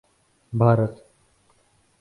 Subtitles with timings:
[0.53, 0.95] Bharat